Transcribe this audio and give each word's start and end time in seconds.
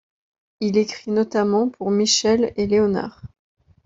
Il 0.61 0.77
écrit 0.79 1.11
notamment 1.11 1.69
pour 1.69 1.91
Michelle 1.91 2.53
et 2.55 2.65
Leonard. 2.65 3.21